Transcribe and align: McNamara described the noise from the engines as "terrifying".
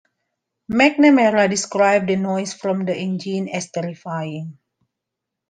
McNamara 0.71 1.47
described 1.47 2.09
the 2.09 2.15
noise 2.15 2.55
from 2.55 2.85
the 2.85 2.95
engines 2.95 3.51
as 3.53 3.69
"terrifying". 3.69 4.57